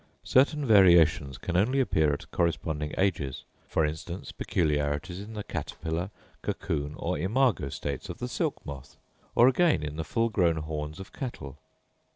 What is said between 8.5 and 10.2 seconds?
moth; or, again, in the